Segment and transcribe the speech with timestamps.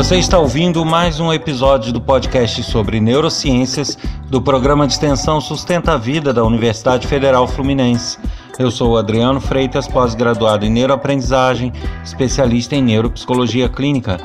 [0.00, 3.98] Você está ouvindo mais um episódio do podcast sobre neurociências
[4.30, 8.16] do programa de extensão Sustenta a Vida da Universidade Federal Fluminense.
[8.58, 11.70] Eu sou Adriano Freitas, pós-graduado em neuroaprendizagem,
[12.02, 14.18] especialista em neuropsicologia clínica.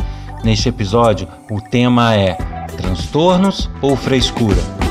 [0.45, 2.35] Neste episódio, o tema é
[2.77, 4.84] transtornos ou frescura.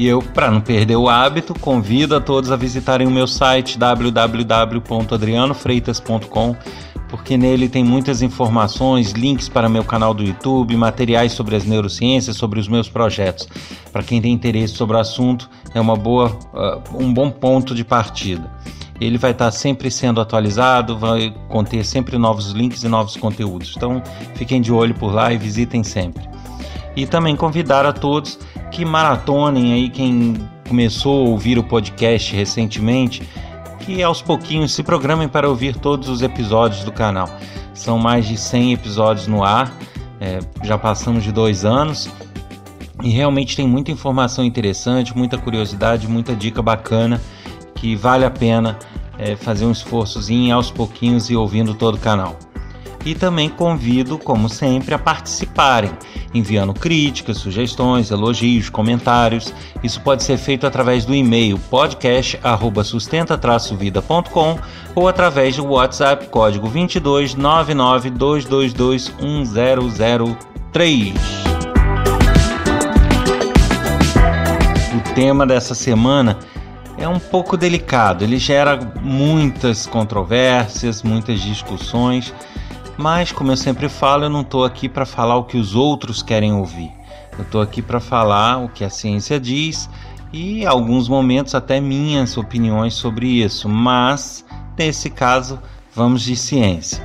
[0.00, 3.78] E eu, para não perder o hábito, convido a todos a visitarem o meu site
[3.78, 6.56] www.adrianofreitas.com,
[7.06, 12.38] porque nele tem muitas informações, links para meu canal do YouTube, materiais sobre as neurociências,
[12.38, 13.46] sobre os meus projetos.
[13.92, 17.84] Para quem tem interesse sobre o assunto, é uma boa, uh, um bom ponto de
[17.84, 18.50] partida.
[18.98, 23.74] Ele vai estar sempre sendo atualizado, vai conter sempre novos links e novos conteúdos.
[23.76, 24.02] Então,
[24.34, 26.26] fiquem de olho por lá e visitem sempre.
[26.96, 28.38] E também convidar a todos
[28.70, 30.34] que maratonem aí quem
[30.68, 33.22] começou a ouvir o podcast recentemente,
[33.80, 37.28] que aos pouquinhos se programem para ouvir todos os episódios do canal.
[37.74, 39.74] São mais de 100 episódios no ar,
[40.20, 42.08] é, já passamos de dois anos
[43.02, 47.20] e realmente tem muita informação interessante, muita curiosidade, muita dica bacana
[47.74, 48.78] que vale a pena
[49.18, 52.36] é, fazer um esforçozinho aos pouquinhos e ouvindo todo o canal
[53.04, 55.92] e também convido, como sempre, a participarem,
[56.34, 59.54] enviando críticas, sugestões, elogios, comentários.
[59.82, 64.58] Isso pode ser feito através do e-mail podcast@sustenta-vida.com
[64.94, 71.14] ou através do WhatsApp código 22 222 1003.
[74.94, 76.38] O tema dessa semana
[76.98, 82.34] é um pouco delicado, ele gera muitas controvérsias, muitas discussões
[83.00, 86.22] mas, como eu sempre falo, eu não estou aqui para falar o que os outros
[86.22, 86.92] querem ouvir.
[87.38, 89.88] Eu estou aqui para falar o que a ciência diz
[90.30, 93.70] e, em alguns momentos, até minhas opiniões sobre isso.
[93.70, 94.44] Mas,
[94.78, 95.58] nesse caso,
[95.94, 97.02] vamos de ciência.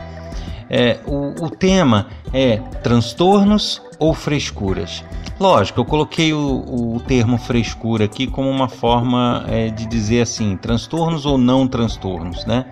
[0.69, 5.01] É, o, o tema é transtornos ou frescuras.
[5.39, 10.57] Lógico, eu coloquei o, o termo frescura aqui como uma forma é, de dizer assim,
[10.57, 12.66] transtornos ou não transtornos, né?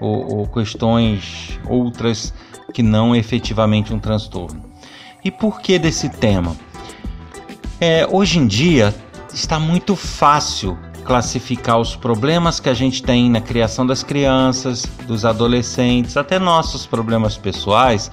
[0.00, 2.32] Ou, ou questões outras
[2.72, 4.62] que não efetivamente um transtorno.
[5.24, 6.56] E por que desse tema?
[7.80, 8.94] É, hoje em dia
[9.32, 15.24] está muito fácil classificar os problemas que a gente tem na criação das crianças, dos
[15.24, 18.10] adolescentes, até nossos problemas pessoais,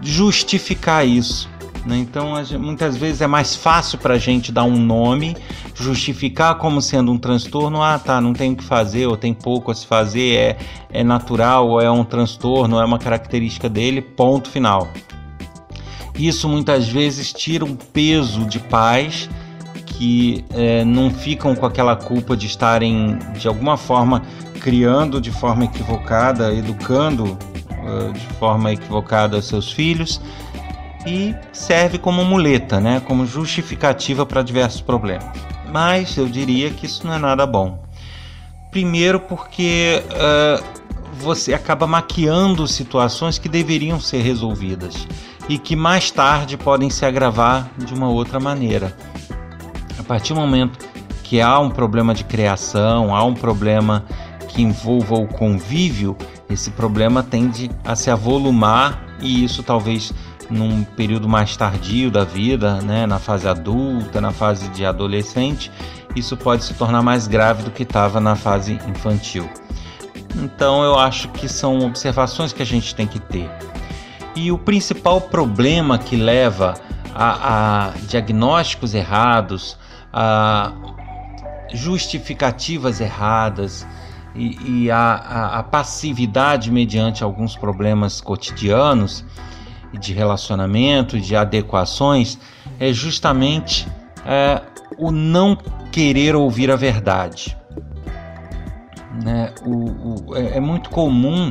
[0.00, 1.48] justificar isso.
[1.88, 1.96] Né?
[1.96, 5.34] Então, muitas vezes é mais fácil para a gente dar um nome,
[5.74, 7.82] justificar como sendo um transtorno.
[7.82, 10.58] Ah, tá, não tem o que fazer, ou tem pouco a se fazer, é,
[10.92, 14.86] é natural, ou é um transtorno, é uma característica dele, ponto final.
[16.14, 19.30] Isso muitas vezes tira um peso de pais
[19.86, 24.22] que é, não ficam com aquela culpa de estarem, de alguma forma,
[24.60, 30.20] criando de forma equivocada, educando uh, de forma equivocada seus filhos
[31.06, 35.28] e serve como muleta, né, como justificativa para diversos problemas.
[35.72, 37.82] Mas eu diria que isso não é nada bom.
[38.70, 40.64] Primeiro, porque uh,
[41.18, 45.06] você acaba maquiando situações que deveriam ser resolvidas
[45.48, 48.94] e que mais tarde podem se agravar de uma outra maneira.
[49.98, 50.78] A partir do momento
[51.24, 54.04] que há um problema de criação, há um problema
[54.48, 56.16] que envolva o convívio,
[56.48, 60.12] esse problema tende a se avolumar e isso talvez
[60.50, 65.70] num período mais tardio da vida, né, na fase adulta, na fase de adolescente,
[66.16, 69.48] isso pode se tornar mais grave do que estava na fase infantil.
[70.36, 73.50] Então eu acho que são observações que a gente tem que ter.
[74.34, 76.74] E o principal problema que leva
[77.14, 79.76] a, a diagnósticos errados,
[80.12, 80.72] a
[81.72, 83.86] justificativas erradas
[84.34, 89.24] e, e a, a, a passividade mediante alguns problemas cotidianos
[89.92, 92.38] de relacionamento, de adequações,
[92.78, 93.86] é justamente
[94.26, 94.60] é,
[94.98, 95.56] o não
[95.90, 97.56] querer ouvir a verdade.
[99.22, 99.52] Né?
[99.64, 101.50] O, o, é, é muito comum,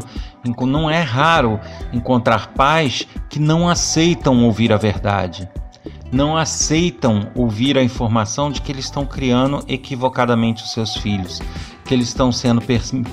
[0.61, 1.59] não é raro
[1.91, 5.49] encontrar pais que não aceitam ouvir a verdade,
[6.11, 11.41] não aceitam ouvir a informação de que eles estão criando equivocadamente os seus filhos,
[11.85, 12.61] que eles estão sendo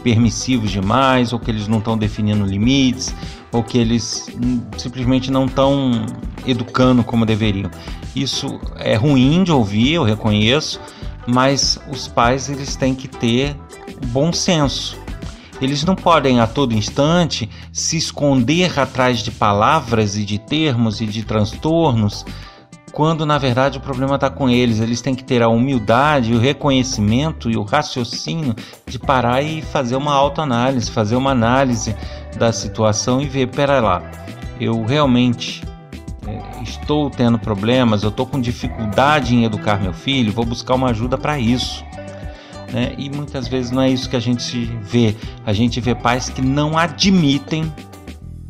[0.03, 3.15] permissivos demais, ou que eles não estão definindo limites,
[3.53, 4.29] ou que eles
[4.77, 6.07] simplesmente não estão
[6.47, 7.71] educando como deveriam.
[8.15, 10.81] Isso é ruim de ouvir, eu reconheço,
[11.27, 13.57] mas os pais eles têm que ter
[14.09, 14.97] bom senso.
[15.61, 21.07] Eles não podem a todo instante se esconder atrás de palavras e de termos e
[21.07, 22.25] de transtornos
[22.95, 24.81] quando na verdade o problema está com eles.
[24.81, 28.55] Eles têm que ter a humildade, o reconhecimento e o raciocínio
[28.87, 31.95] de parar e fazer uma autoanálise, fazer uma análise
[32.39, 34.03] da situação e ver: pera lá,
[34.61, 35.63] eu realmente
[36.27, 40.91] é, estou tendo problemas, eu estou com dificuldade em educar meu filho, vou buscar uma
[40.91, 41.85] ajuda para isso.
[42.73, 42.95] Né?
[42.97, 45.17] E muitas vezes não é isso que a gente vê.
[45.45, 47.73] A gente vê pais que não admitem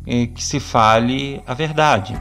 [0.05, 2.15] é, que se fale a verdade.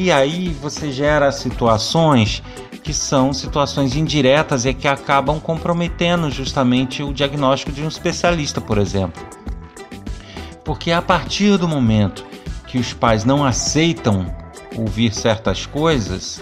[0.00, 2.40] E aí você gera situações
[2.84, 8.78] que são situações indiretas e que acabam comprometendo justamente o diagnóstico de um especialista, por
[8.78, 9.20] exemplo.
[10.64, 12.24] Porque a partir do momento
[12.68, 14.32] que os pais não aceitam
[14.76, 16.40] ouvir certas coisas,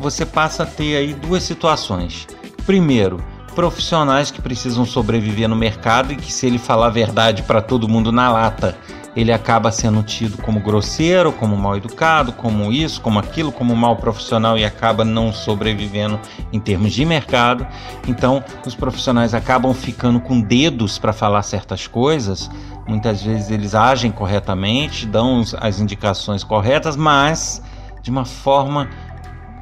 [0.00, 2.26] você passa a ter aí duas situações.
[2.66, 3.22] Primeiro,
[3.54, 7.88] profissionais que precisam sobreviver no mercado e que se ele falar a verdade para todo
[7.88, 8.76] mundo na lata,
[9.16, 13.96] ele acaba sendo tido como grosseiro, como mal educado, como isso, como aquilo, como mal
[13.96, 16.18] profissional e acaba não sobrevivendo
[16.52, 17.66] em termos de mercado.
[18.06, 22.50] Então, os profissionais acabam ficando com dedos para falar certas coisas.
[22.86, 27.62] Muitas vezes eles agem corretamente, dão as indicações corretas, mas
[28.02, 28.88] de uma forma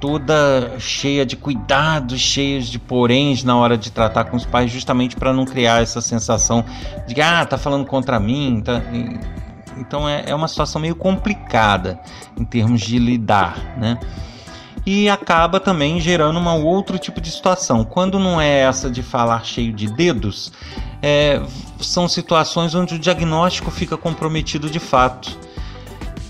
[0.00, 5.16] toda cheia de cuidados, cheios de poréns na hora de tratar com os pais, justamente
[5.16, 6.64] para não criar essa sensação
[7.06, 8.62] de ah, tá falando contra mim.
[8.64, 8.82] Tá...
[9.76, 11.98] Então é, é uma situação meio complicada
[12.36, 13.98] em termos de lidar, né?
[14.86, 17.84] E acaba também gerando um outro tipo de situação.
[17.84, 20.50] Quando não é essa de falar cheio de dedos,
[21.02, 21.42] é,
[21.80, 25.38] são situações onde o diagnóstico fica comprometido de fato.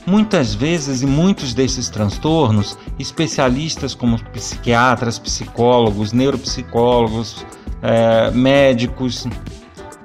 [0.09, 7.45] Muitas vezes, e muitos desses transtornos, especialistas como psiquiatras, psicólogos, neuropsicólogos,
[7.83, 9.27] é, médicos,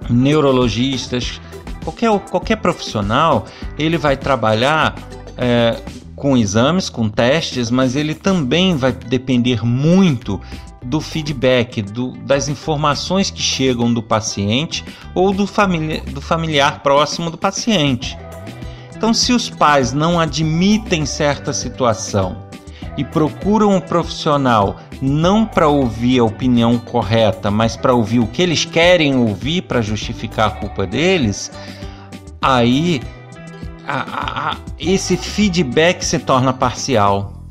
[0.10, 1.40] neurologistas,
[1.86, 3.46] qualquer, qualquer profissional,
[3.80, 4.94] ele vai trabalhar
[5.38, 5.82] é,
[6.18, 10.38] com exames, com testes, mas ele também vai depender muito
[10.84, 14.84] do feedback, do, das informações que chegam do paciente
[15.16, 18.18] ou do, famili do familiar próximo do paciente.
[19.04, 22.48] Então, se os pais não admitem certa situação
[22.96, 28.42] e procuram um profissional não para ouvir a opinião correta, mas para ouvir o que
[28.42, 31.52] eles querem ouvir para justificar a culpa deles,
[32.42, 33.02] aí
[33.86, 37.44] a, a, esse feedback se torna parcial.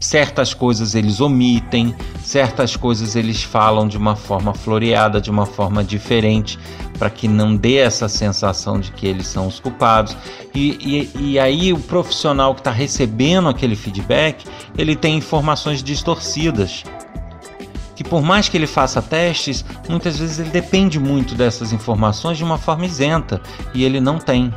[0.00, 5.84] Certas coisas eles omitem, certas coisas eles falam de uma forma floreada, de uma forma
[5.84, 6.58] diferente,
[6.96, 10.16] para que não dê essa sensação de que eles são os culpados.
[10.54, 14.44] E, e, e aí o profissional que está recebendo aquele feedback,
[14.76, 16.84] ele tem informações distorcidas.
[17.94, 22.44] Que por mais que ele faça testes, muitas vezes ele depende muito dessas informações de
[22.44, 23.40] uma forma isenta
[23.72, 24.52] e ele não tem.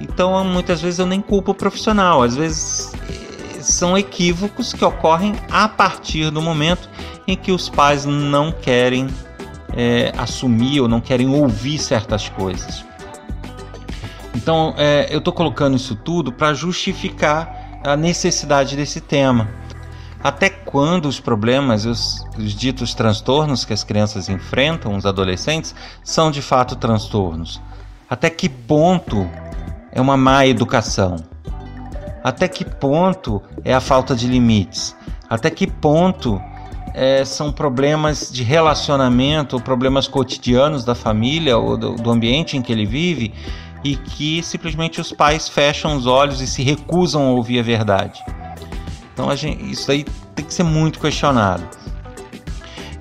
[0.00, 5.34] Então muitas vezes eu nem culpo o profissional, às vezes eh, são equívocos que ocorrem
[5.50, 6.88] a partir do momento
[7.26, 9.06] em que os pais não querem
[9.76, 12.84] é, assumir ou não querem ouvir certas coisas.
[14.34, 19.48] Então, é, eu estou colocando isso tudo para justificar a necessidade desse tema.
[20.22, 25.74] Até quando os problemas, os, os ditos transtornos que as crianças enfrentam, os adolescentes,
[26.04, 27.60] são de fato transtornos?
[28.08, 29.28] Até que ponto
[29.90, 31.16] é uma má educação?
[32.22, 34.94] Até que ponto é a falta de limites?
[35.28, 36.40] Até que ponto
[36.94, 42.72] é, são problemas de relacionamento, problemas cotidianos da família ou do, do ambiente em que
[42.72, 43.32] ele vive
[43.82, 48.20] e que simplesmente os pais fecham os olhos e se recusam a ouvir a verdade.
[49.12, 50.04] Então gente, isso aí
[50.34, 51.62] tem que ser muito questionado.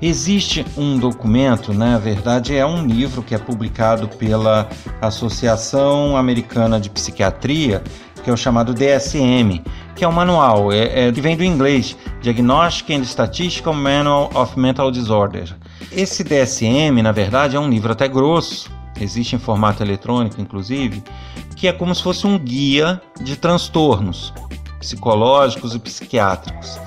[0.02, 4.70] Existe um documento, né, na verdade é um livro que é publicado pela
[5.02, 7.84] Associação Americana de Psiquiatria,
[8.24, 9.62] que é o chamado DSM,
[10.00, 14.58] que é um manual, é, é, que vem do inglês, Diagnostic and Statistical Manual of
[14.58, 15.54] Mental Disorder.
[15.92, 21.04] Esse DSM, na verdade, é um livro até grosso, existe em formato eletrônico, inclusive,
[21.54, 24.34] que é como se fosse um guia de transtornos
[24.80, 26.80] psicológicos e psiquiátricos.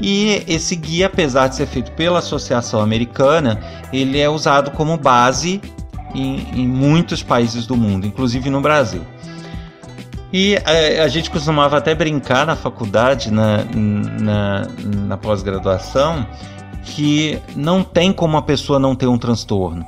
[0.00, 3.60] E esse guia, apesar de ser feito pela Associação Americana,
[3.92, 5.60] ele é usado como base
[6.12, 9.02] em, em muitos países do mundo, inclusive no Brasil.
[10.38, 16.26] E a, é, a, gente costumava até brincar na faculdade, na, na, na pós-graduação,
[16.84, 19.82] que não tem como a pessoa não ter um transtorno.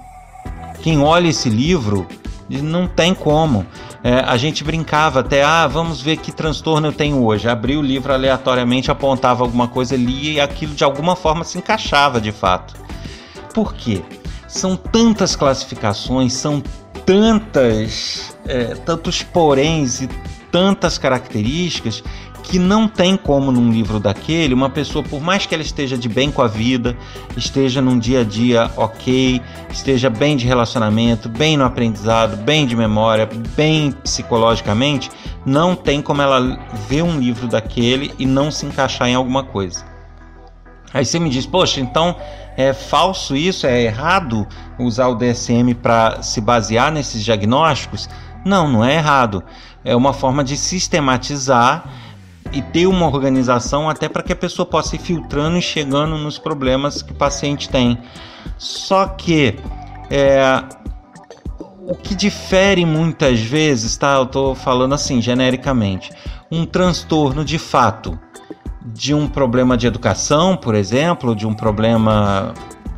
[0.80, 2.06] Quem olha esse livro
[2.48, 3.66] não tem como.
[4.02, 7.46] É, a gente brincava até, ah, vamos ver que transtorno eu tenho hoje.
[7.46, 12.22] Abria o livro aleatoriamente, apontava alguma coisa, lia e aquilo de alguma forma se encaixava
[12.22, 12.72] de fato.
[13.52, 14.00] Por quê?
[14.48, 16.62] São tantas classificações, são
[17.04, 20.08] tantas, é, tantos poréns e
[20.50, 22.02] tantas características
[22.42, 26.08] que não tem como num livro daquele uma pessoa, por mais que ela esteja de
[26.08, 26.96] bem com a vida,
[27.36, 29.40] esteja num dia a dia ok,
[29.70, 35.10] esteja bem de relacionamento, bem no aprendizado, bem de memória, bem psicologicamente,
[35.44, 39.84] não tem como ela ver um livro daquele e não se encaixar em alguma coisa.
[40.92, 42.16] Aí você me diz, poxa, então
[42.56, 43.66] é falso isso?
[43.66, 44.46] É errado
[44.78, 48.08] usar o DSM para se basear nesses diagnósticos?
[48.44, 49.42] Não, não é errado.
[49.84, 51.84] É uma forma de sistematizar
[52.52, 56.38] e ter uma organização até para que a pessoa possa ir filtrando e chegando nos
[56.38, 57.98] problemas que o paciente tem.
[58.56, 59.56] Só que
[60.10, 60.64] é,
[61.86, 64.14] o que difere muitas vezes, tá?
[64.14, 66.10] Eu estou falando assim genericamente,
[66.50, 68.18] um transtorno de fato
[68.84, 72.54] de um problema de educação, por exemplo, de um problema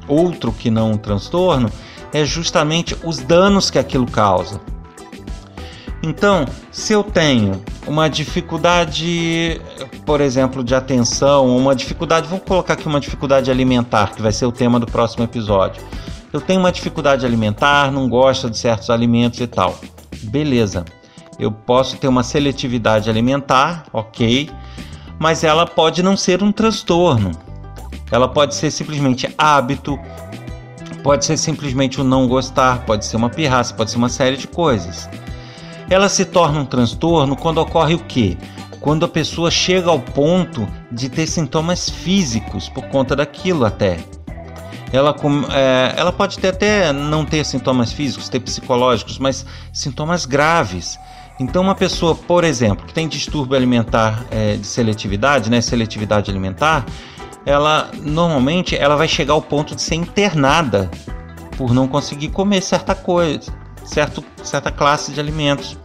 [0.06, 1.70] outro que não um transtorno,
[2.12, 4.60] é justamente os danos que aquilo causa.
[6.02, 9.60] Então, se eu tenho uma dificuldade,
[10.06, 14.46] por exemplo, de atenção, uma dificuldade, vou colocar aqui uma dificuldade alimentar, que vai ser
[14.46, 15.82] o tema do próximo episódio.
[16.32, 19.78] Eu tenho uma dificuldade alimentar, não gosto de certos alimentos e tal.
[20.22, 20.84] Beleza.
[21.38, 24.50] Eu posso ter uma seletividade alimentar, ok,
[25.18, 27.32] mas ela pode não ser um transtorno.
[28.10, 29.98] Ela pode ser simplesmente hábito,
[31.02, 34.46] pode ser simplesmente o não gostar, pode ser uma pirraça, pode ser uma série de
[34.46, 35.08] coisas.
[35.90, 38.38] Ela se torna um transtorno quando ocorre o quê?
[38.80, 43.98] Quando a pessoa chega ao ponto de ter sintomas físicos por conta daquilo até.
[44.92, 45.14] Ela,
[45.52, 50.96] é, ela pode ter até não ter sintomas físicos, ter psicológicos, mas sintomas graves.
[51.40, 56.86] Então, uma pessoa, por exemplo, que tem distúrbio alimentar é, de seletividade, né, seletividade alimentar,
[57.44, 60.88] ela normalmente ela vai chegar ao ponto de ser internada
[61.56, 63.52] por não conseguir comer certa coisa,
[63.90, 65.76] certo, certa classe de alimentos.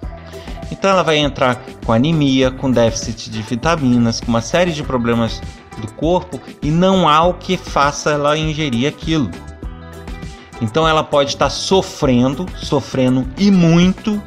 [0.71, 5.41] Então ela vai entrar com anemia, com déficit de vitaminas, com uma série de problemas
[5.77, 9.29] do corpo e não há o que faça ela ingerir aquilo.
[10.61, 14.21] Então ela pode estar sofrendo, sofrendo e muito,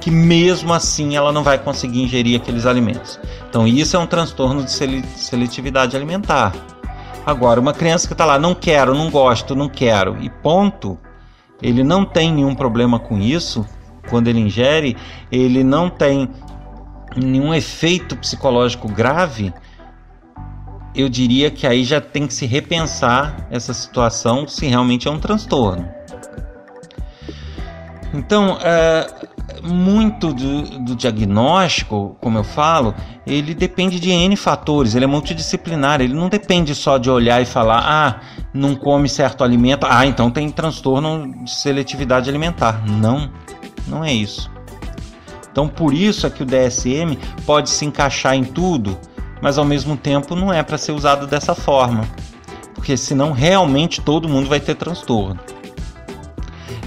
[0.00, 3.20] que mesmo assim ela não vai conseguir ingerir aqueles alimentos.
[3.48, 6.52] Então isso é um transtorno de seletividade alimentar.
[7.26, 10.96] Agora, uma criança que está lá, não quero, não gosto, não quero, e ponto,
[11.62, 13.66] ele não tem nenhum problema com isso,
[14.08, 14.96] quando ele ingere,
[15.30, 16.28] ele não tem
[17.16, 19.52] nenhum efeito psicológico grave,
[20.94, 25.18] eu diria que aí já tem que se repensar essa situação se realmente é um
[25.18, 25.86] transtorno.
[28.14, 29.06] Então, é,
[29.66, 32.94] muito do, do, diagnóstico, como eu falo,
[33.26, 37.44] ele depende de N fatores, ele é multidisciplinar, ele não depende só de olhar e
[37.44, 38.20] falar, ah,
[38.54, 42.82] não come certo alimento, ah, então tem transtorno de seletividade alimentar.
[42.86, 43.30] Não.
[43.86, 44.50] Não é isso.
[45.50, 48.98] Então, por isso é que o DSM pode se encaixar em tudo,
[49.40, 52.04] mas ao mesmo tempo não é para ser usado dessa forma,
[52.74, 55.40] porque senão realmente todo mundo vai ter transtorno.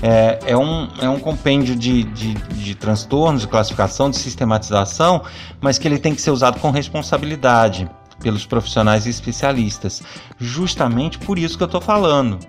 [0.02, 5.24] É, é, um, é um compêndio de, de, de transtornos, de classificação, de sistematização,
[5.60, 7.90] mas que ele tem que ser usado com responsabilidade
[8.22, 10.02] pelos profissionais e especialistas.
[10.38, 12.40] Justamente por isso que eu estou falando.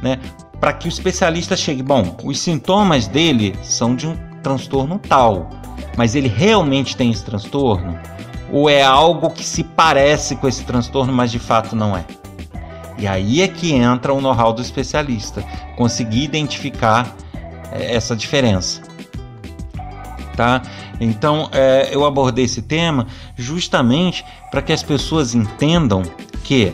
[0.00, 0.18] Né?
[0.62, 1.82] para que o especialista chegue.
[1.82, 5.50] Bom, os sintomas dele são de um transtorno tal,
[5.96, 7.98] mas ele realmente tem esse transtorno?
[8.48, 12.04] Ou é algo que se parece com esse transtorno, mas de fato não é?
[13.02, 15.42] E aí é que entra o know-how do especialista,
[15.76, 17.16] conseguir identificar
[17.72, 18.80] é, essa diferença.
[20.36, 20.62] Tá?
[21.00, 26.02] Então é, eu abordei esse tema justamente para que as pessoas entendam
[26.44, 26.72] que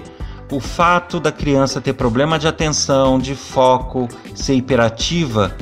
[0.53, 5.57] o fato da criança ter problema de atenção, de foco, ser hiperativa,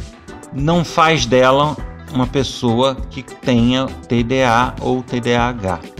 [0.52, 1.76] não faz dela
[2.12, 5.95] uma pessoa que tenha TDA ou TDAH.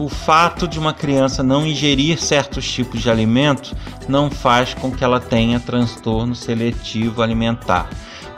[0.00, 3.74] O fato de uma criança não ingerir certos tipos de alimentos
[4.08, 7.86] não faz com que ela tenha transtorno seletivo alimentar.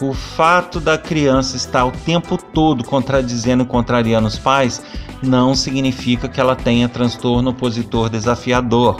[0.01, 4.83] O fato da criança estar o tempo todo contradizendo e contrariando os pais
[5.23, 8.97] não significa que ela tenha transtorno opositor desafiador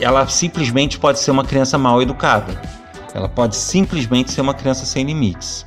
[0.00, 2.58] ela simplesmente pode ser uma criança mal educada.
[3.12, 5.66] Ela pode simplesmente ser uma criança sem limites.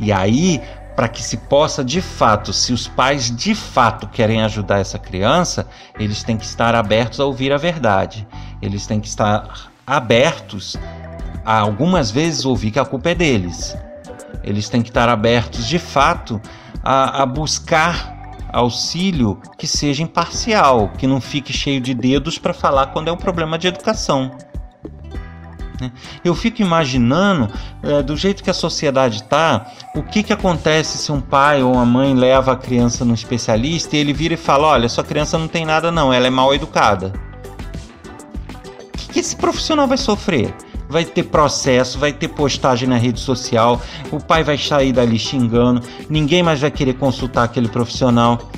[0.00, 0.62] E aí,
[0.94, 5.66] para que se possa de fato, se os pais de fato querem ajudar essa criança,
[5.98, 8.26] eles têm que estar abertos a ouvir a verdade.
[8.60, 10.76] Eles têm que estar abertos
[11.44, 13.76] a algumas vezes ouvir que a culpa é deles.
[14.44, 16.40] Eles têm que estar abertos de fato
[16.82, 18.12] a, a buscar
[18.52, 23.16] auxílio que seja imparcial, que não fique cheio de dedos para falar quando é um
[23.16, 24.30] problema de educação.
[25.82, 25.90] Né?
[26.24, 31.10] Eu fico imaginando, é, do jeito que a sociedade está, o que, que acontece se
[31.10, 34.68] um pai ou uma mãe leva a criança no especialista e ele vira e fala:
[34.68, 37.12] Olha, sua criança não tem nada, não, ela é mal educada.
[38.94, 40.54] O que, que esse profissional vai sofrer?
[40.88, 45.80] vai ter processo, vai ter postagem na rede social, o pai vai sair dali xingando,
[46.06, 48.50] ninguém mais vai querer consultar aquele profissional.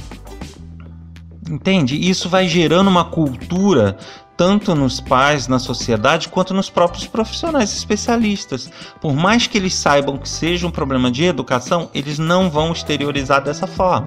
[1.49, 1.97] Entende?
[1.97, 3.97] Isso vai gerando uma cultura
[4.37, 8.71] tanto nos pais, na sociedade, quanto nos próprios profissionais especialistas.
[9.00, 13.43] Por mais que eles saibam que seja um problema de educação, eles não vão exteriorizar
[13.43, 14.07] dessa forma.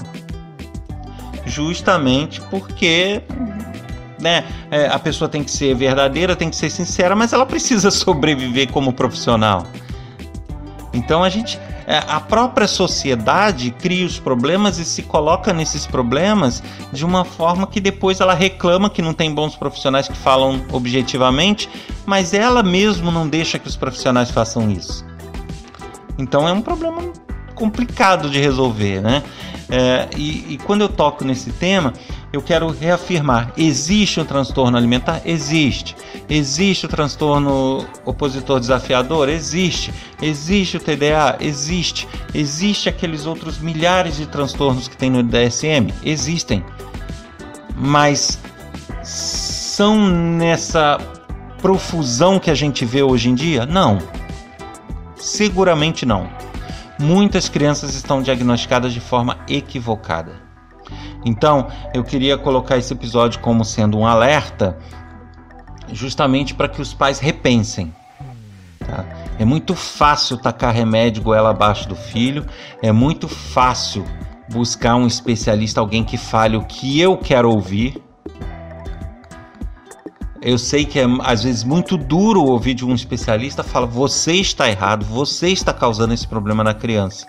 [1.46, 3.24] Justamente porque
[4.20, 7.90] né, é, a pessoa tem que ser verdadeira, tem que ser sincera, mas ela precisa
[7.92, 9.66] sobreviver como profissional.
[10.94, 17.06] Então a gente a própria sociedade cria os problemas e se coloca nesses problemas de
[17.06, 21.70] uma forma que depois ela reclama que não tem bons profissionais que falam objetivamente,
[22.06, 25.06] mas ela mesmo não deixa que os profissionais façam isso.
[26.18, 27.02] Então é um problema
[27.56, 29.24] complicado de resolver, né?
[29.70, 31.94] É, e, e quando eu toco nesse tema,
[32.32, 35.22] eu quero reafirmar: existe um transtorno alimentar?
[35.26, 35.96] Existe.
[36.30, 39.30] Existe o transtorno opositor desafiador?
[39.30, 39.94] Existe.
[40.22, 41.38] Existe o TDA?
[41.40, 42.08] Existe.
[42.34, 45.94] Existe aqueles outros milhares de transtornos que tem no DSM?
[46.04, 46.64] Existem.
[47.76, 48.40] Mas
[49.04, 50.98] são nessa
[51.62, 53.66] profusão que a gente vê hoje em dia?
[53.66, 54.00] Não.
[55.16, 56.30] Seguramente não.
[57.00, 60.48] Muitas crianças estão diagnosticadas de forma equivocada.
[61.24, 64.78] Então, eu queria colocar esse episódio como sendo um alerta,
[65.92, 67.94] justamente para que os pais repensem.
[68.80, 69.06] Tá?
[69.38, 72.46] É muito fácil tacar remédio goela abaixo do filho,
[72.82, 74.06] é muito fácil
[74.50, 78.02] buscar um especialista, alguém que fale o que eu quero ouvir.
[80.48, 84.70] Eu sei que é às vezes muito duro ouvir de um especialista falar: você está
[84.70, 87.28] errado, você está causando esse problema na criança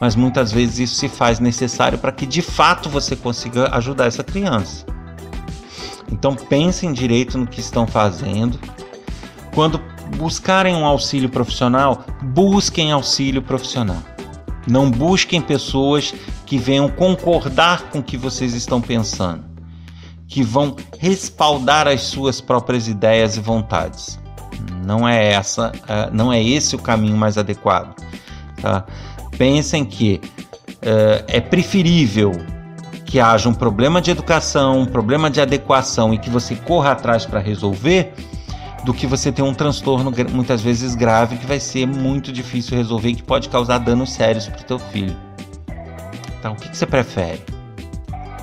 [0.00, 4.24] mas muitas vezes isso se faz necessário para que de fato você consiga ajudar essa
[4.24, 4.84] criança.
[6.10, 8.58] Então pensem direito no que estão fazendo.
[9.54, 9.80] Quando
[10.16, 14.02] buscarem um auxílio profissional, busquem auxílio profissional.
[14.66, 16.14] Não busquem pessoas
[16.44, 19.44] que venham concordar com o que vocês estão pensando,
[20.28, 24.18] que vão respaldar as suas próprias ideias e vontades.
[24.84, 27.94] Não é essa, eh, não é esse o caminho mais adequado.
[28.60, 28.84] Tá?
[29.36, 30.20] pensem que
[30.76, 32.32] uh, é preferível
[33.04, 37.24] que haja um problema de educação, um problema de adequação e que você corra atrás
[37.24, 38.12] para resolver,
[38.84, 43.10] do que você ter um transtorno muitas vezes grave que vai ser muito difícil resolver
[43.10, 45.16] e que pode causar danos sérios para o teu filho.
[46.38, 47.40] Então, o que, que você prefere?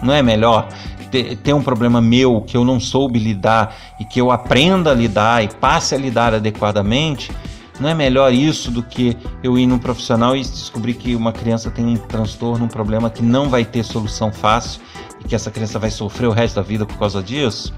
[0.01, 0.67] Não é melhor
[1.11, 5.43] ter, um problema meu que eu não soube lidar e que eu aprenda a lidar
[5.43, 7.31] e passe a lidar adequadamente?
[7.79, 11.71] Não é melhor isso do que eu ir num profissional e descobrir que uma criança
[11.71, 14.81] tem um transtorno, um problema que não vai ter solução fácil
[15.19, 17.73] e que essa criança vai sofrer o resto da vida por causa disso?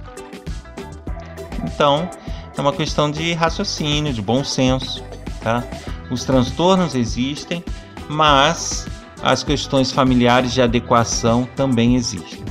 [1.64, 2.10] Então,
[2.58, 5.04] é uma questão de raciocínio, de bom senso,
[5.42, 5.64] tá?
[6.12, 7.64] Os transtornos existem,
[8.10, 8.86] mas
[9.24, 12.44] as questões familiares de adequação também existem.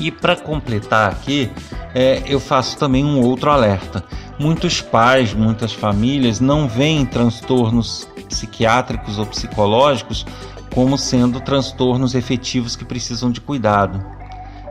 [0.00, 1.50] E para completar aqui,
[1.94, 4.04] é, eu faço também um outro alerta.
[4.38, 10.24] Muitos pais, muitas famílias não veem transtornos psiquiátricos ou psicológicos
[10.72, 14.04] como sendo transtornos efetivos que precisam de cuidado.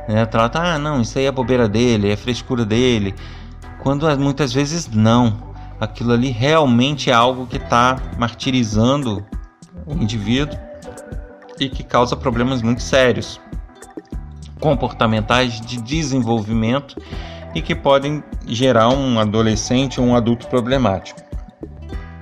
[0.07, 0.25] Né?
[0.25, 3.13] Trata, ah, não, isso aí é bobeira dele, é frescura dele.
[3.83, 5.45] Quando muitas vezes não.
[5.79, 9.23] Aquilo ali realmente é algo que está martirizando
[9.85, 10.57] o indivíduo
[11.59, 13.39] e que causa problemas muito sérios
[14.59, 16.99] comportamentais de desenvolvimento
[17.55, 21.19] e que podem gerar um adolescente ou um adulto problemático.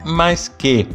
[0.05, 0.87] Mas que,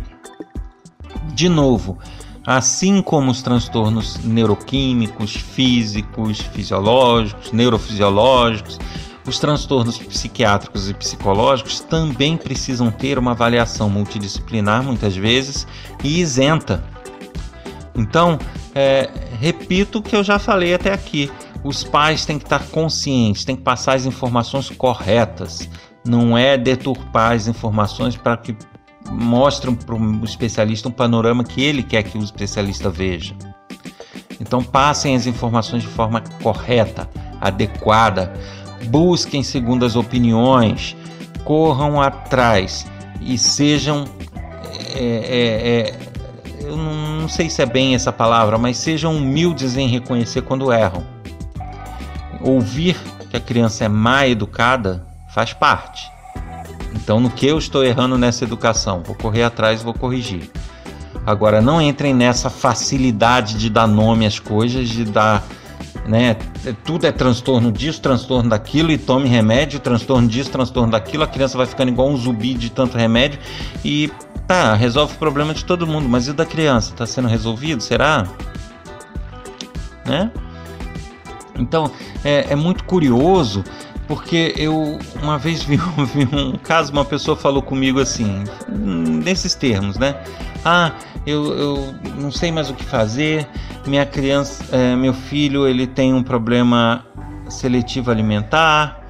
[1.35, 1.99] de novo,
[2.47, 8.79] assim como os transtornos neuroquímicos, físicos, fisiológicos, neurofisiológicos,
[9.27, 15.67] os transtornos psiquiátricos e psicológicos também precisam ter uma avaliação multidisciplinar, muitas vezes,
[16.03, 16.83] e isenta.
[17.95, 18.39] Então,
[18.75, 21.31] é, repito o que eu já falei até aqui
[21.63, 25.69] os pais têm que estar conscientes, têm que passar as informações corretas.
[26.05, 28.57] Não é deturpar as informações para que
[29.11, 33.35] mostrem para o especialista um panorama que ele quer que o especialista veja.
[34.41, 37.09] Então passem as informações de forma correta,
[37.41, 38.33] adequada,
[38.87, 40.97] busquem segundas opiniões,
[41.45, 42.87] corram atrás
[43.21, 44.07] e sejam
[44.95, 46.00] é, é, é,
[46.71, 50.73] eu não, não sei se é bem essa palavra, mas sejam humildes em reconhecer quando
[50.73, 51.05] erram
[52.41, 52.97] ouvir
[53.29, 56.11] que a criança é má educada faz parte.
[56.95, 59.03] Então no que eu estou errando nessa educação?
[59.05, 60.51] Vou correr atrás, vou corrigir.
[61.27, 65.45] Agora, não entrem nessa facilidade de dar nome às coisas, de dar
[66.07, 66.35] né?
[66.85, 71.57] Tudo é transtorno disso, transtorno daquilo, e tome remédio, transtorno disso, transtorno daquilo, a criança
[71.57, 73.39] vai ficando igual um zumbi de tanto remédio
[73.85, 74.11] e
[74.47, 76.93] tá, resolve o problema de todo mundo, mas e o da criança?
[76.93, 77.83] Está sendo resolvido?
[77.83, 78.27] Será?
[80.05, 80.31] Né?
[81.57, 81.91] Então
[82.25, 83.63] é, é muito curioso
[84.11, 89.97] porque eu uma vez vi, vi, um caso, uma pessoa falou comigo assim, nesses termos,
[89.97, 90.17] né?
[90.65, 90.91] Ah,
[91.25, 93.47] eu, eu não sei mais o que fazer,
[93.87, 97.07] minha criança, é, meu filho, ele tem um problema
[97.49, 99.01] seletivo alimentar,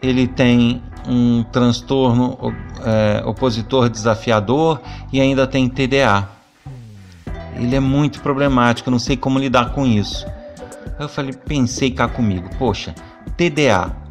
[0.00, 2.38] ele tem um transtorno
[2.82, 4.80] é, opositor desafiador
[5.12, 6.30] e ainda tem TDA.
[7.56, 10.26] Ele é muito problemático, não sei como lidar com isso.
[10.98, 12.94] Eu falei, pensei cá comigo, poxa,
[13.36, 14.05] TDA,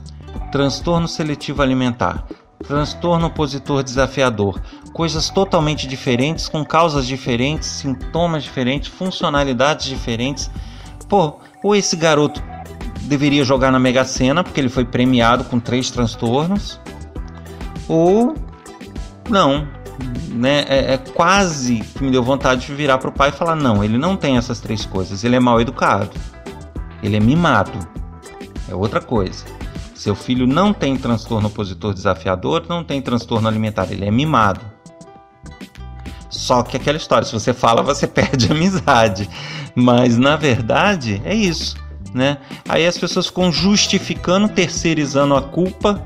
[0.51, 2.25] transtorno seletivo alimentar,
[2.65, 4.62] transtorno opositor desafiador,
[4.93, 10.49] coisas totalmente diferentes, com causas diferentes, sintomas diferentes, funcionalidades diferentes.
[11.10, 12.41] Pô, ou esse garoto
[13.01, 16.79] deveria jogar na Mega Sena porque ele foi premiado com três transtornos,
[17.88, 18.36] ou
[19.29, 19.67] não,
[20.29, 20.65] né?
[20.67, 23.84] É, é, quase que me deu vontade de virar para o pai e falar: não,
[23.84, 26.12] ele não tem essas três coisas, ele é mal educado,
[27.01, 27.77] ele é mimado,
[28.69, 29.45] é outra coisa.
[30.06, 34.62] Seu filho não tem transtorno opositor desafiador, não tem transtorno alimentar, ele é mimado.
[36.30, 39.28] Só que aquela história, se você fala, você perde amizade.
[39.74, 41.76] Mas na verdade é isso,
[42.13, 42.38] né?
[42.70, 46.00] Aí as pessoas ficam justificando, terceirizando a culpa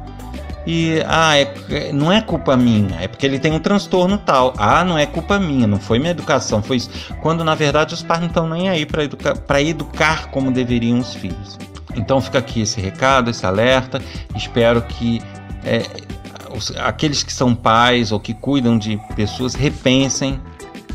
[0.65, 4.53] e ah, é, não é culpa minha, é porque ele tem um transtorno tal.
[4.57, 6.89] Ah, não é culpa minha, não foi minha educação, foi isso.
[7.21, 10.99] Quando na verdade os pais não estão nem aí para educar, para educar como deveriam
[10.99, 11.57] os filhos.
[11.99, 14.01] Então fica aqui esse recado, esse alerta.
[14.33, 15.21] Espero que
[15.63, 15.85] é,
[16.55, 20.39] os, aqueles que são pais ou que cuidam de pessoas repensem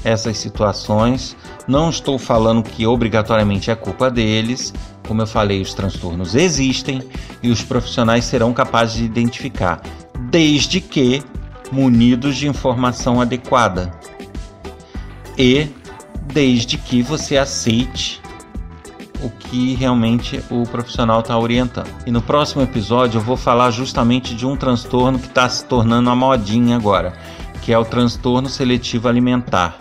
[0.02, 1.36] essas situações.
[1.68, 4.72] Não estou falando que obrigatoriamente é culpa deles.
[5.06, 7.02] Como eu falei, os transtornos existem
[7.42, 9.82] e os profissionais serão capazes de identificar,
[10.30, 11.22] desde que
[11.70, 13.92] munidos de informação adequada
[15.36, 15.68] e
[16.32, 18.23] desde que você aceite
[19.24, 21.88] o que realmente o profissional está orientando.
[22.06, 26.10] E no próximo episódio eu vou falar justamente de um transtorno que está se tornando
[26.10, 27.14] uma modinha agora,
[27.62, 29.78] que é o transtorno seletivo alimentar.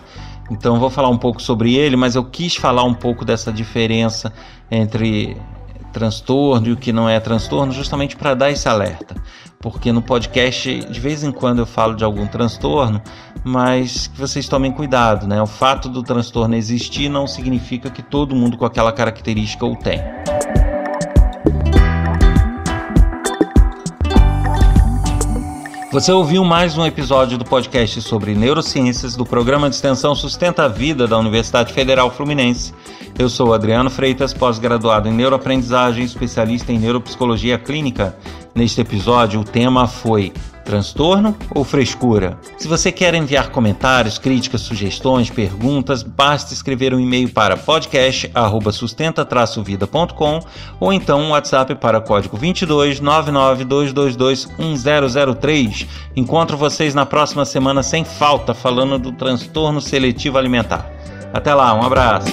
[0.50, 4.32] Então vou falar um pouco sobre ele, mas eu quis falar um pouco dessa diferença
[4.70, 5.36] entre
[5.94, 9.14] transtorno e o que não é transtorno, justamente para dar esse alerta.
[9.60, 13.00] Porque no podcast, de vez em quando eu falo de algum transtorno,
[13.42, 15.40] mas que vocês tomem cuidado, né?
[15.40, 20.02] O fato do transtorno existir não significa que todo mundo com aquela característica o tem.
[25.94, 30.68] Você ouviu mais um episódio do podcast sobre neurociências do programa de extensão Sustenta a
[30.68, 32.74] Vida da Universidade Federal Fluminense.
[33.16, 38.18] Eu sou Adriano Freitas, pós-graduado em neuroaprendizagem, especialista em neuropsicologia clínica.
[38.52, 40.32] Neste episódio, o tema foi
[40.64, 42.36] transtorno ou frescura?
[42.58, 50.40] Se você quer enviar comentários, críticas, sugestões, perguntas, basta escrever um e-mail para podcast@sustenta-vida.com
[50.80, 55.86] ou então um WhatsApp para código 22 99222 1003.
[56.16, 60.90] Encontro vocês na próxima semana sem falta falando do transtorno seletivo alimentar.
[61.32, 62.32] Até lá, um abraço.